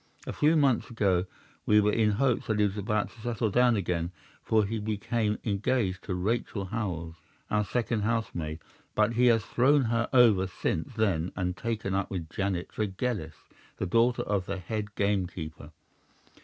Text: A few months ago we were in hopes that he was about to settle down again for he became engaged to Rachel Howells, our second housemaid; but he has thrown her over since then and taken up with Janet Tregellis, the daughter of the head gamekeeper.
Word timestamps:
A 0.25 0.33
few 0.33 0.55
months 0.55 0.89
ago 0.89 1.27
we 1.67 1.79
were 1.79 1.91
in 1.93 2.13
hopes 2.13 2.47
that 2.47 2.57
he 2.57 2.65
was 2.65 2.75
about 2.75 3.11
to 3.11 3.21
settle 3.21 3.51
down 3.51 3.75
again 3.75 4.11
for 4.41 4.65
he 4.65 4.79
became 4.79 5.37
engaged 5.43 6.01
to 6.05 6.15
Rachel 6.15 6.65
Howells, 6.65 7.13
our 7.51 7.63
second 7.63 8.01
housemaid; 8.01 8.61
but 8.95 9.13
he 9.13 9.27
has 9.27 9.45
thrown 9.45 9.83
her 9.83 10.09
over 10.11 10.47
since 10.47 10.95
then 10.95 11.31
and 11.35 11.55
taken 11.55 11.93
up 11.93 12.09
with 12.09 12.31
Janet 12.31 12.69
Tregellis, 12.69 13.35
the 13.77 13.85
daughter 13.85 14.23
of 14.23 14.47
the 14.47 14.57
head 14.57 14.95
gamekeeper. 14.95 15.69